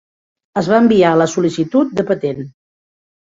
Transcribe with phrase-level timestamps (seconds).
[0.61, 2.43] Es va enviar la sol·licitud de patent.